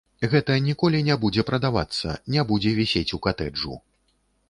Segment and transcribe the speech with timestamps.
[0.29, 3.83] Гэта ніколі не будзе прадавацца, не будзе вісець у катэджу.